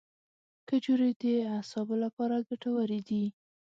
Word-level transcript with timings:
کجورې 0.67 1.09
د 1.21 1.23
اعصابو 1.53 1.95
لپاره 2.03 2.35
ګټورې 2.47 2.99
دي. 3.09 3.23